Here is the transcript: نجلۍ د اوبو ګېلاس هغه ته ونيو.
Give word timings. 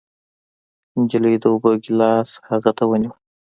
نجلۍ 0.99 1.35
د 1.41 1.43
اوبو 1.51 1.71
ګېلاس 1.83 2.29
هغه 2.49 2.71
ته 2.77 2.83
ونيو. 2.89 3.13